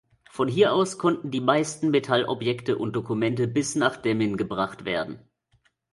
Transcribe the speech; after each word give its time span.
Von 0.31 0.47
hier 0.47 0.73
aus 0.73 0.97
konnten 0.97 1.29
die 1.29 1.41
meisten 1.41 1.91
Metallobjekte 1.91 2.75
und 2.75 2.95
Dokumente 2.95 3.47
bis 3.47 3.75
nach 3.75 3.97
Demmin 3.97 4.35
gebracht 4.35 4.83
werden. 4.83 5.29